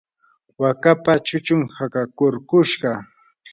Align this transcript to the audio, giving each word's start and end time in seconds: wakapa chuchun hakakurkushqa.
wakapa 0.61 1.13
chuchun 1.25 1.61
hakakurkushqa. 1.75 2.91